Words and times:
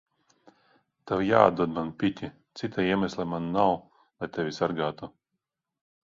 Tev 1.09 1.19
jāatdod 1.25 1.73
man 1.75 1.91
piķi. 2.03 2.29
Cita 2.61 2.85
iemesla 2.85 3.25
man 3.33 3.45
nav, 3.59 3.73
lai 4.23 4.31
tevi 4.39 4.55
sargātu. 4.61 5.11